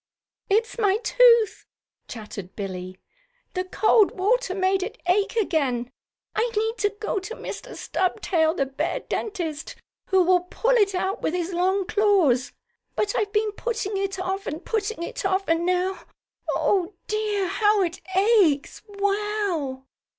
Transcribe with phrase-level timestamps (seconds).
[0.49, 1.67] "It's my tooth,"
[2.07, 2.97] chattered Billie.
[3.53, 5.91] "The cold water made it ache again.
[6.35, 7.75] I need to go to Mr.
[7.75, 9.75] Stubtail, the bear dentist,
[10.07, 12.51] who will pull it out with his long claws.
[12.95, 15.99] But I've been putting it off, and putting it off, and now
[16.49, 18.81] Oh, dear, how it aches!
[18.87, 19.83] Wow!"